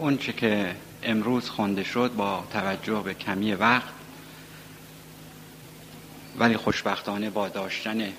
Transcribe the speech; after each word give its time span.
اونچه 0.00 0.32
که 0.32 0.76
امروز 1.02 1.50
خونده 1.50 1.84
شد 1.84 2.12
با 2.16 2.44
توجه 2.52 3.02
به 3.04 3.14
کمی 3.14 3.54
وقت 3.54 3.92
ولی 6.38 6.56
خوشبختانه 6.56 7.30
با 7.30 7.48
داشتن 7.48 8.12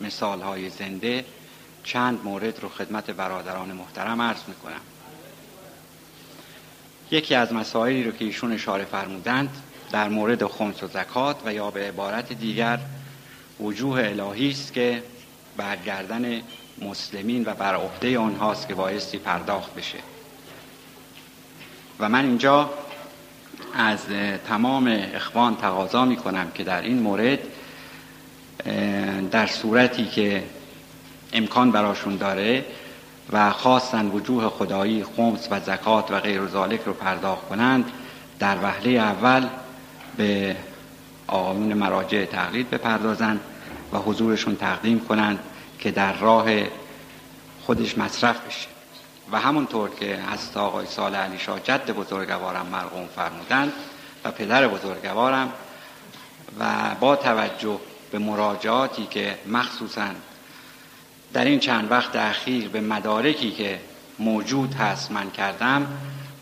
مثال 0.00 0.40
های 0.40 0.70
زنده 0.70 1.24
چند 1.84 2.24
مورد 2.24 2.60
رو 2.60 2.68
خدمت 2.68 3.10
برادران 3.10 3.72
محترم 3.72 4.22
عرض 4.22 4.40
می‌کنم. 4.48 4.80
یکی 7.10 7.34
از 7.34 7.52
مسائلی 7.52 8.04
رو 8.04 8.12
که 8.12 8.24
ایشون 8.24 8.52
اشاره 8.52 8.84
فرمودند 8.84 9.62
در 9.92 10.08
مورد 10.08 10.46
خمس 10.46 10.82
و 10.82 10.86
زکات 10.86 11.36
و 11.44 11.54
یا 11.54 11.70
به 11.70 11.88
عبارت 11.88 12.32
دیگر 12.32 12.78
وجوه 13.60 14.00
الهی 14.00 14.50
است 14.50 14.72
که 14.72 15.02
برگردن 15.56 16.42
مسلمین 16.82 17.44
و 17.46 17.54
بر 17.54 17.74
عهده 17.74 18.18
آنهاست 18.18 18.68
که 18.68 18.74
بایستی 18.74 19.18
پرداخت 19.18 19.74
بشه. 19.74 19.98
و 22.00 22.08
من 22.08 22.24
اینجا 22.24 22.70
از 23.74 23.98
تمام 24.48 24.98
اخوان 25.14 25.56
تقاضا 25.56 26.04
می 26.04 26.16
کنم 26.16 26.50
که 26.54 26.64
در 26.64 26.82
این 26.82 26.98
مورد 26.98 27.38
در 29.30 29.46
صورتی 29.46 30.04
که 30.04 30.42
امکان 31.32 31.70
براشون 31.70 32.16
داره 32.16 32.64
و 33.32 33.50
خواستن 33.50 34.06
وجوه 34.06 34.48
خدایی 34.48 35.04
خمس 35.16 35.48
و 35.50 35.60
زکات 35.60 36.10
و 36.10 36.20
غیر 36.20 36.46
ذالک 36.46 36.80
رو 36.86 36.92
پرداخت 36.92 37.48
کنند 37.48 37.84
در 38.38 38.56
وهله 38.62 38.90
اول 38.90 39.46
به 40.16 40.56
آقایون 41.26 41.74
مراجع 41.74 42.24
تقلید 42.24 42.70
بپردازند 42.70 43.40
و 43.92 43.98
حضورشون 43.98 44.56
تقدیم 44.56 45.00
کنند 45.00 45.38
که 45.78 45.90
در 45.90 46.12
راه 46.12 46.46
خودش 47.62 47.98
مصرف 47.98 48.46
بشه. 48.46 48.79
و 49.32 49.40
همونطور 49.40 49.90
که 49.90 50.18
از 50.32 50.56
آقای 50.56 50.86
سال 50.86 51.14
علی 51.14 51.38
شاه 51.38 51.60
جد 51.60 51.90
بزرگوارم 51.90 52.66
مرقوم 52.66 53.06
فرمودند 53.16 53.72
و 54.24 54.30
پدر 54.30 54.68
بزرگوارم 54.68 55.52
و 56.60 56.94
با 57.00 57.16
توجه 57.16 57.80
به 58.10 58.18
مراجعاتی 58.18 59.06
که 59.06 59.38
مخصوصا 59.46 60.08
در 61.32 61.44
این 61.44 61.60
چند 61.60 61.90
وقت 61.90 62.16
اخیر 62.16 62.68
به 62.68 62.80
مدارکی 62.80 63.50
که 63.50 63.80
موجود 64.18 64.74
هست 64.74 65.10
من 65.10 65.30
کردم 65.30 65.86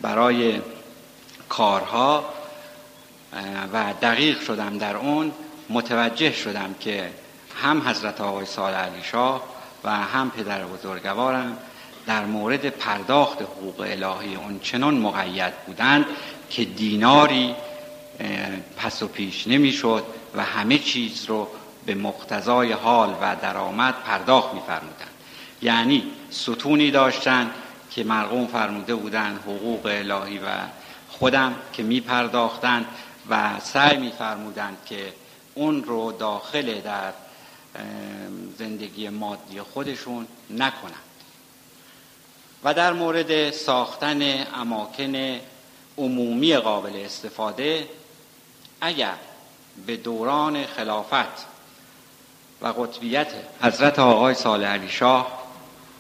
برای 0.03 0.61
کارها 1.49 2.25
و 3.73 3.95
دقیق 4.03 4.41
شدم 4.41 4.79
در 4.79 4.97
اون 4.97 5.33
متوجه 5.71 6.33
شدم 6.33 6.75
که 6.81 7.11
هم 7.63 7.89
حضرت 7.89 8.21
آقای 8.21 8.47
سال 8.47 8.75
علی 8.75 9.03
شاه 9.03 9.43
و 9.85 9.91
هم 9.91 10.31
پدر 10.31 10.65
بزرگوارم 10.65 11.59
در 12.09 12.25
مورد 12.25 12.69
پرداخت 12.69 13.43
حقوق 13.43 13.81
الهی 13.81 14.35
اون 14.35 14.61
چنان 14.63 14.95
مقید 14.95 15.55
بودند 15.67 16.05
که 16.51 16.65
دیناری 16.65 17.55
پس 18.77 19.03
و 19.03 19.09
پیش 19.09 19.47
نمی‌شد 19.47 20.05
و 20.35 20.45
همه 20.45 20.79
چیز 20.79 21.25
رو 21.25 21.49
به 21.87 21.95
مقتضای 21.95 22.73
حال 22.73 23.17
و 23.23 23.37
درآمد 23.43 23.95
پرداخت 23.95 24.55
میفرمودند. 24.55 25.11
یعنی 25.63 26.03
ستونی 26.31 26.91
داشتند 26.91 27.51
که 27.91 28.05
مرقوم 28.05 28.47
فرموده 28.47 28.95
بودند 28.95 29.41
حقوق 29.41 29.87
الهی 29.87 30.39
و 30.39 30.49
خودم 31.09 31.55
که 31.73 31.83
می 31.83 32.01
پرداختند 32.01 32.87
و 33.31 33.61
سعی 33.61 33.97
میفرمودند 33.97 34.77
که 34.87 35.13
اون 35.55 35.85
رو 35.85 36.13
داخل 36.13 36.81
در 36.81 37.13
زندگی 38.59 39.09
مادی 39.09 39.61
خودشون 39.61 40.27
نکنند. 40.51 41.08
و 42.65 42.75
در 42.75 42.93
مورد 42.93 43.51
ساختن 43.51 44.47
اماکن 44.55 45.41
عمومی 45.99 46.57
قابل 46.57 46.97
استفاده 46.97 47.89
اگر 48.81 49.15
به 49.87 49.97
دوران 49.97 50.67
خلافت 50.67 51.47
و 52.61 52.67
قطبیت 52.67 53.33
حضرت 53.63 53.99
آقای 53.99 54.35
صالح 54.35 54.69
علی 54.69 54.89
شاه 54.89 55.43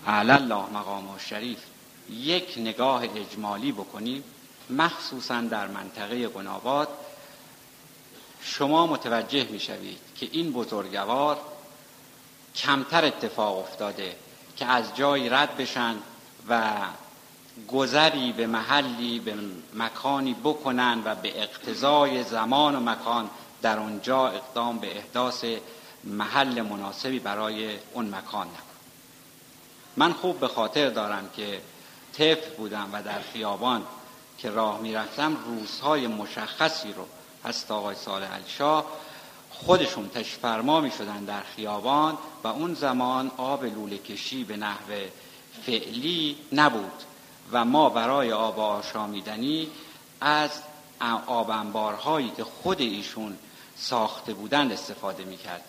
اعلی 0.07 0.31
الله 0.31 0.65
مقام 0.75 1.19
شریف 1.19 1.59
یک 2.11 2.55
نگاه 2.57 3.03
اجمالی 3.03 3.73
بکنیم 3.73 4.25
مخصوصا 4.71 5.41
در 5.41 5.67
منطقه 5.67 6.29
گناباد 6.29 6.89
شما 8.43 8.87
متوجه 8.87 9.45
می 9.45 9.61
شوید 9.61 9.99
که 10.17 10.29
این 10.33 10.53
بزرگوار 10.53 11.39
کمتر 12.57 13.05
اتفاق 13.05 13.59
افتاده 13.59 14.17
که 14.57 14.67
از 14.67 14.97
جای 14.97 15.29
رد 15.29 15.57
بشن 15.57 15.95
و 16.51 16.63
گذری 17.69 18.33
به 18.33 18.47
محلی 18.47 19.19
به 19.19 19.35
مکانی 19.75 20.35
بکنن 20.35 21.03
و 21.05 21.15
به 21.15 21.43
اقتضای 21.43 22.25
زمان 22.25 22.77
و 22.77 22.81
مکان 22.81 23.31
در 23.63 23.79
اونجا 23.79 24.29
اقدام 24.29 24.79
به 24.79 24.97
احداث 24.97 25.45
محل 26.05 26.63
مناسبی 26.63 27.19
برای 27.19 27.77
اون 27.93 28.15
مکان 28.15 28.47
نکن. 28.47 28.63
من 29.97 30.13
خوب 30.13 30.41
به 30.41 30.49
خاطر 30.49 30.91
دارم 30.91 31.31
که 31.37 31.61
طفل 32.13 32.51
بودم 32.57 32.89
و 32.93 33.03
در 33.03 33.21
خیابان 33.33 33.83
که 34.39 34.51
راه 34.51 34.81
می‌رفتم 34.81 35.37
روزهای 35.45 36.07
مشخصی 36.07 36.93
رو 36.93 37.07
هست 37.45 37.71
آقای 37.71 37.97
صالح 37.97 38.35
الشاه 38.35 38.85
خودشون 39.51 40.09
تشفرما 40.09 40.81
می 40.81 40.91
شدن 40.91 41.25
در 41.25 41.43
خیابان 41.57 42.19
و 42.45 42.49
اون 42.49 42.75
زمان 42.75 43.31
آب 43.37 43.65
لوله 43.65 43.99
کشی 43.99 44.45
به 44.45 44.57
نحو 44.57 44.93
فعلی 45.67 46.37
نبود 46.53 47.03
و 47.53 47.65
ما 47.65 47.89
برای 47.89 48.33
آب 48.33 48.61
آشامیدنی 48.61 49.69
از 50.21 50.51
آب 51.27 51.51
انبارهایی 51.51 52.33
که 52.37 52.45
خود 52.45 52.81
ایشون 52.81 53.39
ساخته 53.77 54.35
بودند 54.35 54.73
استفاده 54.73 55.25
می 55.25 55.37
کرد 55.37 55.65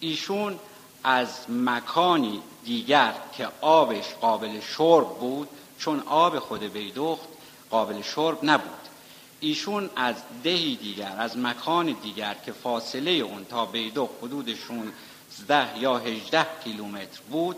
ایشون 0.00 0.58
از 1.04 1.50
مکانی 1.50 2.42
دیگر 2.64 3.14
که 3.36 3.48
آبش 3.60 4.14
قابل 4.20 4.60
شرب 4.60 5.08
بود 5.08 5.48
چون 5.78 6.00
آب 6.00 6.38
خود 6.38 6.62
بیدخت 6.62 7.28
قابل 7.70 8.02
شرب 8.02 8.38
نبود. 8.42 8.88
ایشون 9.40 9.90
از 9.96 10.14
دهی 10.44 10.76
دیگر 10.76 11.14
از 11.18 11.38
مکان 11.38 11.96
دیگر 12.02 12.36
که 12.46 12.52
فاصله 12.52 13.10
اون 13.10 13.44
تا 13.44 13.66
بیدخت 13.66 14.10
حدود 14.22 14.54
16 14.54 15.78
یا 15.78 15.98
18 15.98 16.46
کیلومتر 16.64 17.20
بود 17.30 17.56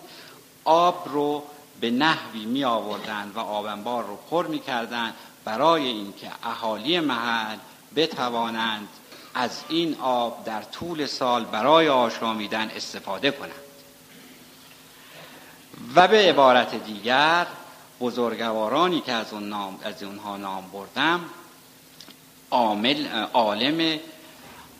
آب 0.64 1.08
رو 1.08 1.42
به 1.80 1.90
نحوی 1.90 2.44
می 2.44 2.64
آوردن 2.64 3.32
و 3.34 3.38
آبنبار 3.38 4.04
رو 4.06 4.16
پر 4.16 4.46
می 4.46 4.58
کردن 4.58 5.14
برای 5.44 5.86
اینکه 5.86 6.30
اهالی 6.42 7.00
محل 7.00 7.56
بتوانند 7.96 8.88
از 9.34 9.64
این 9.68 9.96
آب 10.00 10.44
در 10.44 10.62
طول 10.62 11.06
سال 11.06 11.44
برای 11.44 11.88
آشامیدن 11.88 12.70
استفاده 12.76 13.30
کنند. 13.30 13.52
و 15.94 16.08
به 16.08 16.28
عبارت 16.28 16.84
دیگر 16.84 17.46
بزرگوارانی 18.00 19.00
که 19.00 19.12
از, 19.12 19.32
اون 19.32 19.48
نام، 19.48 19.78
از 19.82 20.02
اونها 20.02 20.36
نام 20.36 20.70
بردم 20.72 21.20
عامل 22.50 23.06
عالم 23.32 23.98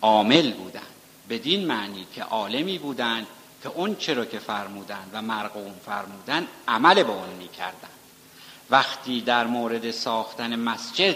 عامل 0.01 0.51
بودند. 0.53 0.83
بدین 1.29 1.67
معنی 1.67 2.07
که 2.15 2.23
عالمی 2.23 2.77
بودند 2.77 3.27
که 3.63 3.69
اون 3.69 3.95
چرا 3.95 4.25
که 4.25 4.39
فرمودند 4.39 5.09
و 5.13 5.21
مرقوم 5.21 5.73
فرمودند 5.85 6.47
عمل 6.67 7.03
به 7.03 7.11
اون 7.11 7.29
می‌کردند 7.29 7.91
وقتی 8.69 9.21
در 9.21 9.47
مورد 9.47 9.91
ساختن 9.91 10.55
مسجد 10.55 11.15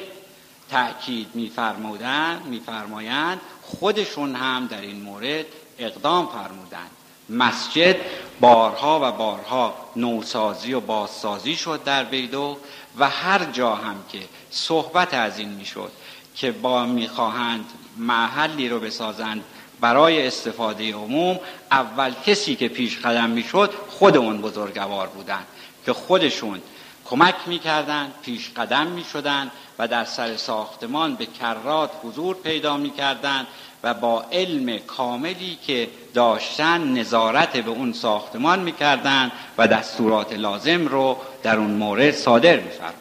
تأکید 0.69 1.27
میفرمودند 1.33 2.45
میفرمایند 2.45 3.41
خودشون 3.61 4.35
هم 4.35 4.67
در 4.67 4.81
این 4.81 5.01
مورد 5.01 5.45
اقدام 5.77 6.27
فرمودند. 6.27 6.91
مسجد 7.29 7.95
بارها 8.39 8.99
و 9.03 9.11
بارها 9.11 9.75
نوسازی 9.95 10.73
و 10.73 10.79
بازسازی 10.79 11.55
شد 11.55 11.83
در 11.83 12.03
بیدو 12.03 12.57
و 12.97 13.09
هر 13.09 13.45
جا 13.45 13.75
هم 13.75 13.95
که 14.11 14.19
صحبت 14.51 15.13
از 15.13 15.39
این 15.39 15.49
می‌شد 15.49 15.91
که 16.35 16.51
با 16.51 16.85
می‌خواهند 16.85 17.65
محلی 17.97 18.69
رو 18.69 18.79
بسازند 18.79 19.43
برای 19.81 20.27
استفاده 20.27 20.93
عموم 20.93 21.39
اول 21.71 22.13
کسی 22.25 22.55
که 22.55 22.67
پیش 22.67 22.99
قدم 22.99 23.29
می‌شد 23.29 23.73
خود 23.89 24.17
اون 24.17 24.41
بزرگوار 24.41 25.07
بودند 25.07 25.45
که 25.85 25.93
خودشون 25.93 26.61
کمک 27.05 27.35
می‌کردند 27.45 28.13
پیش 28.21 28.49
قدم 28.57 28.87
می‌شدند 28.87 29.51
و 29.79 29.87
در 29.87 30.05
سر 30.05 30.37
ساختمان 30.37 31.15
به 31.15 31.25
کرات 31.25 31.91
حضور 32.03 32.35
پیدا 32.35 32.77
می‌کردند 32.77 33.47
و 33.83 33.93
با 33.93 34.25
علم 34.31 34.77
کاملی 34.77 35.57
که 35.67 35.89
داشتن 36.13 36.93
نظارت 36.93 37.57
به 37.57 37.71
اون 37.71 37.93
ساختمان 37.93 38.59
می‌کردند 38.59 39.31
و 39.57 39.67
دستورات 39.67 40.33
لازم 40.33 40.87
رو 40.87 41.17
در 41.43 41.57
اون 41.57 41.71
مورد 41.71 42.11
صادر 42.11 42.59
میفرمودند 42.59 42.95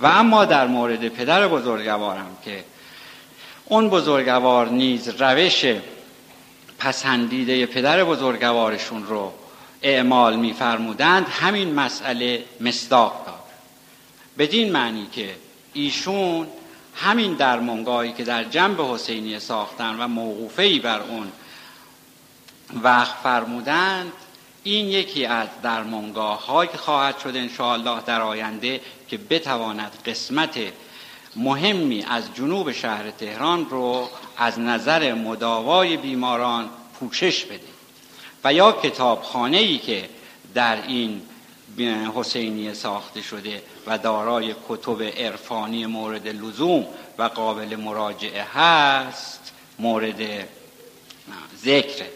و 0.00 0.06
اما 0.06 0.44
در 0.44 0.66
مورد 0.66 1.08
پدر 1.08 1.48
بزرگوارم 1.48 2.36
که 2.44 2.64
اون 3.66 3.90
بزرگوار 3.90 4.68
نیز 4.68 5.08
روش 5.08 5.64
پسندیده 6.78 7.66
پدر 7.66 8.04
بزرگوارشون 8.04 9.06
رو 9.06 9.32
اعمال 9.82 10.36
میفرمودند 10.36 11.26
همین 11.28 11.74
مسئله 11.74 12.44
مصداق 12.60 13.26
داد. 13.26 13.34
بدین 14.38 14.72
معنی 14.72 15.06
که 15.12 15.34
ایشون 15.72 16.46
همین 16.96 17.34
درمانگاهی 17.34 18.12
که 18.12 18.24
در 18.24 18.44
جنب 18.44 18.80
حسینیه 18.80 19.38
ساختن 19.38 19.96
و 20.00 20.08
موقوفه 20.08 20.78
بر 20.78 21.00
اون 21.00 21.32
وقت 22.82 23.14
فرمودند 23.22 24.12
این 24.62 24.88
یکی 24.88 25.26
از 25.26 25.48
درمانگاه 25.62 26.46
هایی 26.46 26.70
که 26.70 26.78
خواهد 26.78 27.18
شد 27.18 27.36
انشاءالله 27.36 28.00
در 28.06 28.20
آینده 28.20 28.80
که 29.08 29.18
بتواند 29.18 29.92
قسمت 30.06 30.58
مهمی 31.36 32.04
از 32.08 32.34
جنوب 32.34 32.72
شهر 32.72 33.10
تهران 33.10 33.66
رو 33.70 34.08
از 34.36 34.60
نظر 34.60 35.14
مداوای 35.14 35.96
بیماران 35.96 36.70
پوشش 37.00 37.44
بده. 37.44 37.74
و 38.44 38.52
یا 38.52 38.72
کتابخانه 38.72 39.56
ای 39.56 39.78
که 39.78 40.08
در 40.54 40.86
این 40.86 41.22
حسینیه 42.14 42.74
ساخته 42.74 43.22
شده 43.22 43.62
و 43.86 43.98
دارای 43.98 44.54
کتب 44.68 45.02
عرفانی 45.02 45.86
مورد 45.86 46.28
لزوم 46.28 46.86
و 47.18 47.22
قابل 47.22 47.76
مراجعه 47.76 48.42
هست 48.42 49.52
مورد 49.78 50.48
ذکره 51.64 52.10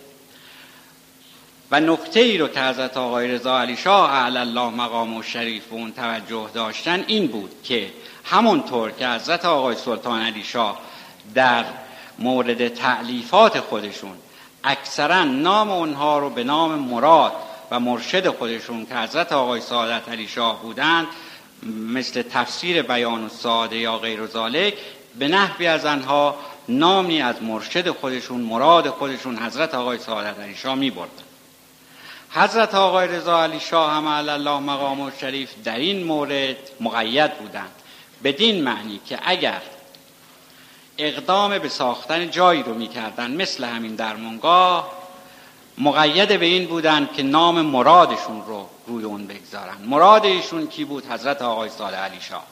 و 1.71 1.81
نکته 1.81 2.21
ای 2.21 2.39
رو 2.39 2.49
که 2.49 2.61
حضرت 2.61 2.97
آقای 2.97 3.29
رضا 3.29 3.61
علی 3.61 3.77
شاه 3.77 4.25
الله 4.25 4.71
مقام 4.71 5.17
و 5.17 5.23
شریف 5.23 5.67
به 5.67 5.75
اون 5.75 5.93
توجه 5.93 6.51
داشتن 6.55 7.05
این 7.07 7.27
بود 7.27 7.51
که 7.65 7.91
همونطور 8.31 8.91
که 8.91 9.09
حضرت 9.09 9.45
آقای 9.45 9.77
سلطان 9.77 10.23
علی 10.23 10.45
شاه 10.45 10.79
در 11.35 11.65
مورد 12.19 12.69
تعلیفات 12.69 13.61
خودشون 13.61 14.13
اکثرا 14.65 15.25
نام 15.25 15.71
اونها 15.71 16.19
رو 16.19 16.31
به 16.31 16.45
نام 16.45 16.75
مراد 16.75 17.33
و 17.71 17.81
مرشد 17.81 18.29
خودشون 18.29 18.87
که 18.87 18.97
حضرت 18.97 19.33
آقای 19.33 19.61
سعادت 19.61 20.09
علی 20.09 20.29
شاه 20.29 20.63
بودند 20.63 21.07
مثل 21.93 22.23
تفسیر 22.23 22.83
بیان 22.83 23.25
و 23.25 23.29
ساده 23.29 23.77
یا 23.77 23.99
غیر 23.99 24.27
ذالک 24.27 24.75
به 25.19 25.29
نحوی 25.29 25.67
از 25.67 25.87
آنها 25.87 26.37
نامی 26.69 27.23
از 27.23 27.43
مرشد 27.43 27.91
خودشون 27.91 28.41
مراد 28.41 28.89
خودشون 28.89 29.39
حضرت 29.39 29.75
آقای 29.75 29.99
سعادت 29.99 30.41
علی 30.41 30.55
شاه 30.55 30.75
می 30.75 30.91
بردن. 30.91 31.13
حضرت 32.31 32.75
آقای 32.75 33.09
رضا 33.09 33.43
علی 33.43 33.61
شاه 33.61 33.93
هم 33.93 34.07
الله 34.07 34.59
مقام 34.59 35.01
و 35.01 35.11
شریف 35.21 35.51
در 35.65 35.79
این 35.79 36.05
مورد 36.05 36.57
مقید 36.81 37.35
بودند 37.39 37.71
بدین 38.25 38.65
معنی 38.65 39.01
که 39.07 39.19
اگر 39.25 39.63
اقدام 40.99 41.59
به 41.59 41.69
ساختن 41.69 42.31
جایی 42.31 42.63
رو 42.63 42.75
می‌کردن 42.75 43.31
مثل 43.31 43.65
همین 43.65 43.95
درمونگاه 43.95 44.93
مقید 45.79 46.41
به 46.41 46.47
این 46.47 46.67
بودند 46.67 47.13
که 47.13 47.23
نام 47.23 47.61
مرادشون 47.61 48.43
رو 48.47 48.69
روی 48.87 49.05
اون 49.05 49.27
بگذارن. 49.27 49.77
مراد 49.85 50.25
ایشون 50.25 50.67
کی 50.67 50.85
بود؟ 50.85 51.07
حضرت 51.07 51.43
آقای 51.43 51.71
صالح 51.71 51.97
علی 51.97 52.21
شاه. 52.21 52.45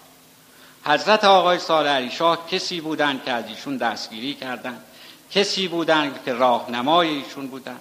حضرت 0.85 1.25
آقای 1.25 1.59
صالح 1.59 1.91
علی 1.91 2.11
شاه 2.11 2.47
کسی 2.51 2.81
بودند 2.81 3.25
که 3.25 3.33
از 3.33 3.45
ایشون 3.49 3.77
دستگیری 3.77 4.35
کردند 4.35 4.85
کسی 5.31 5.69
بودند 5.69 6.21
که 6.25 6.33
راهنمای 6.33 7.09
ایشون 7.09 7.47
بودند 7.47 7.81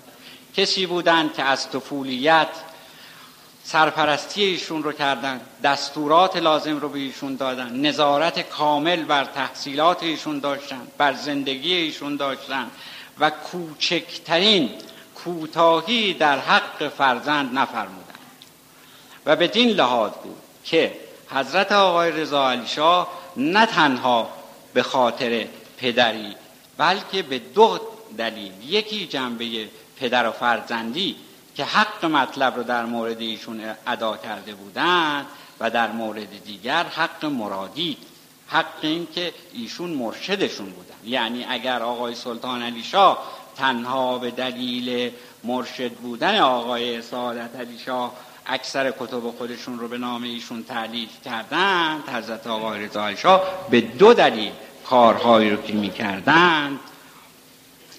کسی 0.58 0.86
بودند 0.86 1.34
که 1.34 1.44
از 1.44 1.70
طفولیت 1.70 2.48
سرپرستی 3.68 4.44
ایشون 4.44 4.84
رو 4.84 4.92
کردن 4.92 5.42
دستورات 5.64 6.38
لازم 6.38 6.78
رو 6.78 6.90
به 6.90 7.00
ایشون 7.00 7.36
دادن 7.36 7.76
نظارت 7.76 8.50
کامل 8.50 9.04
بر 9.04 9.26
تحصیلات 9.26 10.04
ایشون 10.04 10.40
داشتن 10.40 10.88
بر 10.98 11.14
زندگی 11.14 11.74
ایشون 11.74 12.16
داشتن 12.16 12.68
و 13.20 13.30
کوچکترین 13.30 14.70
کوتاهی 15.16 16.14
در 16.14 16.40
حق 16.40 16.88
فرزند 16.88 17.58
نفرمودن. 17.58 18.06
و 19.26 19.36
به 19.36 19.48
دین 19.48 19.70
لحاظ 19.70 20.12
بود 20.24 20.38
که 20.64 20.94
حضرت 21.30 21.72
آقای 21.72 22.12
رضا 22.12 22.52
علی 22.52 22.68
شاه 22.68 23.08
نه 23.38 23.66
تنها 23.66 24.30
به 24.74 24.84
خاطر 24.84 25.46
پدری 25.78 26.36
بلکه 26.78 27.22
به 27.22 27.40
دو 27.40 27.80
دلیل 28.18 28.52
یکی 28.64 29.08
جنبه 29.08 29.70
پدر 30.00 30.28
و 30.28 30.32
فرزندی 30.32 31.16
که 31.56 31.66
حق 31.66 32.06
مطلب 32.06 32.56
رو 32.56 32.64
در 32.64 32.86
مورد 32.86 33.22
ایشون 33.22 33.62
ادا 33.88 34.18
کرده 34.18 34.54
بودند 34.54 35.26
و 35.60 35.70
در 35.70 35.92
مورد 35.92 36.44
دیگر 36.44 36.84
حق 36.84 37.26
مرادی 37.26 37.98
حق 38.48 38.66
این 38.82 39.08
که 39.16 39.34
ایشون 39.54 39.90
مرشدشون 39.90 40.70
بودن. 40.70 40.96
یعنی 41.04 41.46
اگر 41.50 41.84
آقای 41.84 42.16
سلطان 42.16 42.62
علی 42.62 42.84
شاه 42.84 43.24
تنها 43.58 44.18
به 44.18 44.32
دلیل 44.32 45.12
مرشد 45.44 45.92
بودن 45.92 46.40
آقای 46.40 47.02
سعادت 47.02 47.56
علی 47.60 47.80
شاه 47.86 48.14
اکثر 48.46 48.92
کتب 48.92 49.32
خودشون 49.32 49.80
رو 49.80 49.88
به 49.88 49.98
نام 49.98 50.24
ایشون 50.24 50.64
تعلیف 50.64 51.10
کردند 51.26 52.10
حضرت 52.10 52.48
آقای 52.48 52.86
رضا 52.86 53.16
شاه 53.16 53.42
به 53.70 53.82
دو 53.82 54.14
دلیل 54.14 54.52
کارهایی 54.86 55.50
رو 55.50 55.62
که 55.62 55.74
می‌کردند. 55.74 56.80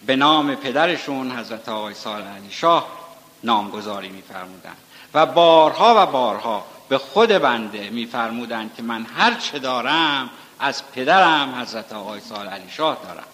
به 0.06 0.16
نام 0.16 0.54
پدرشون 0.54 1.30
حضرت 1.30 1.68
آقای 1.68 1.94
صالح 1.94 2.36
علی 2.36 2.50
شاه 2.50 3.05
نامگذاری 3.44 4.08
میفرمودند. 4.08 4.76
و 5.14 5.26
بارها 5.26 5.94
و 5.98 6.06
بارها 6.06 6.64
به 6.88 6.98
خود 6.98 7.28
بنده 7.28 7.90
میفرمودند 7.90 8.74
که 8.76 8.82
من 8.82 9.06
هر 9.16 9.34
چه 9.34 9.58
دارم 9.58 10.30
از 10.60 10.92
پدرم 10.92 11.54
حضرت 11.54 11.92
آقای 11.92 12.20
صالح 12.20 12.50
علی 12.50 12.70
شاه 12.70 12.98
دارم. 13.04 13.26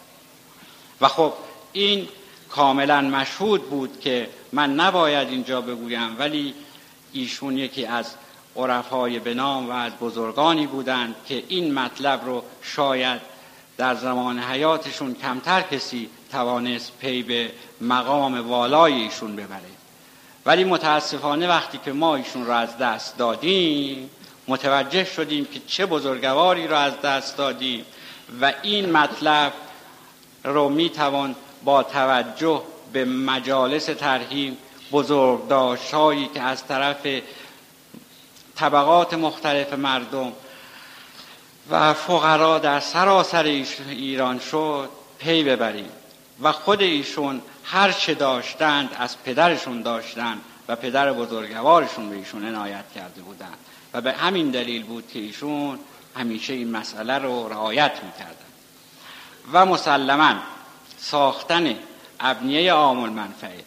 و 1.01 1.09
خب 1.09 1.33
این 1.73 2.09
کاملا 2.49 3.01
مشهود 3.01 3.71
بود 3.71 4.01
که 4.01 4.29
من 4.53 4.75
نباید 4.75 5.29
اینجا 5.29 5.61
بگویم 5.61 6.17
ولی 6.19 6.55
ایشون 7.13 7.59
یکی 7.59 7.87
از 7.87 8.15
عرفای 8.57 9.19
به 9.19 9.35
نام 9.35 9.71
و 9.71 9.73
از 9.73 9.93
بزرگانی 9.93 10.67
بودند 10.67 11.15
که 11.29 11.45
این 11.49 11.75
مطلب 11.75 12.25
رو 12.25 12.43
شاید 12.63 13.21
در 13.77 13.95
زمان 13.95 14.39
حیاتشون 14.39 15.15
کمتر 15.15 15.63
کسی 15.63 16.11
توانست 16.33 16.93
پی 16.99 17.23
به 17.23 17.53
مقام 17.81 18.49
والای 18.49 18.93
ایشون 18.93 19.37
ببره. 19.37 19.61
ولی 20.47 20.65
متاسفانه 20.65 21.49
وقتی 21.49 21.81
که 21.85 21.93
ما 21.93 22.17
ایشون 22.17 22.47
رو 22.47 22.53
از 22.53 22.79
دست 22.79 23.19
دادیم 23.19 24.11
متوجه 24.49 25.05
شدیم 25.05 25.45
که 25.45 25.61
چه 25.67 25.87
بزرگواری 25.87 26.67
رو 26.67 26.77
از 26.77 27.01
دست 27.01 27.37
دادیم 27.37 27.85
و 28.41 28.53
این 28.63 28.93
مطلب 28.93 29.53
رو 30.45 30.69
می‌توان 30.69 31.35
با 31.65 31.83
توجه 31.83 32.63
به 32.93 33.05
مجالس 33.05 33.85
ترهیم 33.85 34.57
بزرگداشت 34.93 35.95
هایی 35.95 36.31
که 36.35 36.43
از 36.43 36.67
طرف 36.67 37.07
طبقات 38.57 39.15
مختلف 39.15 39.73
مردم 39.73 40.33
و 41.71 41.95
فقرا 41.95 42.59
در 42.59 42.81
سراسر 42.81 43.65
ایران 43.89 44.39
شد 44.39 44.89
پی 45.19 45.45
ببریم. 45.45 45.89
و 46.43 46.53
خود 46.53 46.83
ایشون 46.83 47.43
هر 47.65 47.93
چه 47.93 48.15
داشتند 48.15 48.97
از 48.99 49.23
پدرشون 49.23 49.83
داشتند 49.83 50.41
و 50.69 50.77
پدر 50.77 51.13
بزرگوارشون 51.13 52.11
به 52.11 52.17
ایشون 52.17 52.45
عنایت 52.45 52.85
کرده 52.95 53.23
بودند. 53.23 53.59
و 53.95 54.01
به 54.01 54.13
همین 54.13 54.51
دلیل 54.51 54.83
بود 54.83 55.09
که 55.13 55.19
ایشون 55.19 55.79
همیشه 56.17 56.53
این 56.53 56.71
مسئله 56.71 57.19
رو 57.19 57.49
رعایت 57.49 57.93
می‌کردن. 58.05 58.35
و 59.53 59.67
مسلما 59.67 60.35
ساختن 60.99 61.77
ابنیه 62.21 62.73
عام 62.73 62.99
المنفعه 62.99 63.65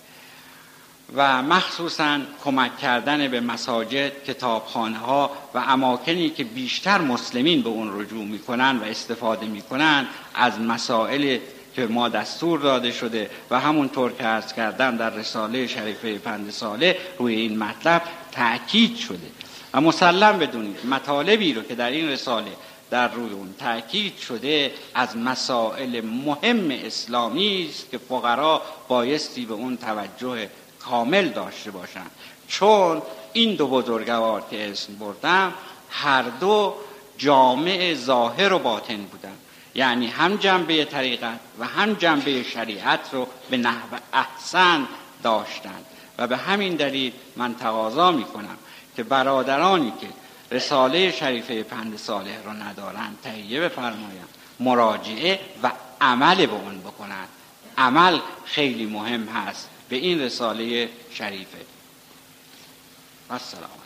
و 1.15 1.43
مخصوصا 1.43 2.19
کمک 2.43 2.77
کردن 2.77 3.27
به 3.27 3.39
مساجد 3.41 4.23
کتابخانه 4.23 4.97
ها 4.97 5.31
و 5.53 5.57
اماکنی 5.57 6.29
که 6.29 6.43
بیشتر 6.43 7.01
مسلمین 7.01 7.61
به 7.61 7.69
اون 7.69 8.01
رجوع 8.01 8.25
می‌کنن 8.25 8.77
و 8.77 8.83
استفاده 8.83 9.45
می‌کنن 9.45 10.07
از 10.35 10.59
مسائل 10.59 11.39
که 11.75 11.87
ما 11.87 12.09
دستور 12.09 12.59
داده 12.59 12.91
شده 12.91 13.29
و 13.49 13.59
همونطور 13.59 14.11
که 14.11 14.25
ارز 14.25 14.53
کردم 14.53 14.97
در 14.97 15.09
رساله 15.09 15.67
شریفه 15.67 16.17
پند 16.17 16.49
ساله 16.49 16.97
روی 17.17 17.35
این 17.35 17.57
مطلب 17.57 18.01
تأکید 18.31 18.97
شده. 18.97 19.27
و 19.73 19.81
مسلم 19.81 20.39
بدونید 20.39 20.85
مطالبی 20.85 21.53
رو 21.53 21.61
که 21.61 21.75
در 21.75 21.89
این 21.89 22.09
رساله 22.09 22.51
در 22.89 23.07
روی 23.07 23.33
اون 23.33 23.55
تأکید 23.59 24.17
شده 24.17 24.71
از 24.93 25.17
مسائل 25.17 26.01
مهم 26.01 26.71
اسلامی 26.71 27.67
است 27.69 27.91
که 27.91 27.97
فقرا 27.97 28.61
بایستی 28.87 29.45
به 29.45 29.53
اون 29.53 29.77
توجه 29.77 30.49
کامل 30.79 31.29
داشته 31.29 31.71
باشند. 31.71 32.11
چون 32.47 33.01
این 33.33 33.55
دو 33.55 33.67
بزرگوار 33.67 34.43
که 34.51 34.69
اسم 34.69 34.95
بردم 34.95 35.53
هر 35.89 36.21
دو 36.21 36.75
جامع 37.17 37.93
ظاهر 37.93 38.53
و 38.53 38.59
باطن 38.59 38.97
بودند. 38.97 39.37
یعنی 39.75 40.07
هم 40.07 40.35
جنبه 40.35 40.85
طریقت 40.85 41.39
و 41.59 41.65
هم 41.65 41.93
جنبه 41.93 42.43
شریعت 42.43 43.09
رو 43.11 43.27
به 43.49 43.57
نحو 43.57 43.97
احسن 44.13 44.87
داشتند 45.23 45.85
و 46.17 46.27
به 46.27 46.37
همین 46.37 46.75
دلیل 46.75 47.13
من 47.35 47.55
تقاضا 47.55 48.11
می 48.11 48.23
کنم 48.23 48.57
که 48.95 49.03
برادرانی 49.03 49.93
که 50.01 50.07
رساله 50.51 51.11
شریفه 51.11 51.63
پند 51.63 51.97
صالح 51.97 52.43
رو 52.43 52.53
ندارند 52.53 53.17
تهیه 53.23 53.61
بفرمایند 53.61 54.29
مراجعه 54.59 55.39
و 55.63 55.71
عمل 56.01 56.45
به 56.45 56.53
اون 56.53 56.79
بکنند 56.79 57.27
عمل 57.77 58.19
خیلی 58.45 58.85
مهم 58.85 59.27
هست 59.27 59.69
به 59.89 59.95
این 59.95 60.21
رساله 60.21 60.89
شریفه. 61.11 61.57
و 63.29 63.33
السلام 63.33 63.84